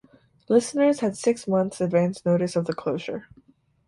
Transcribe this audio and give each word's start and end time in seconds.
Listeners 0.49 1.01
had 1.01 1.15
six 1.15 1.47
months 1.47 1.79
advance 1.79 2.25
notice 2.25 2.55
of 2.55 2.65
the 2.65 2.73
closure. 2.73 3.27